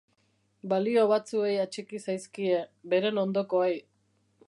[0.71, 2.65] Balio batzuei atxiki zaizkie,
[2.95, 3.75] beren ondokoei.